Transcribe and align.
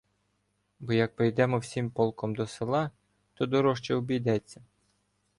—Бо 0.79 0.93
як 0.93 1.15
прийдемо 1.15 1.57
всім 1.59 1.91
полком 1.91 2.35
до 2.35 2.47
села, 2.47 2.91
то 3.33 3.45
дорожче 3.45 3.95
обійдеться. 3.95 4.61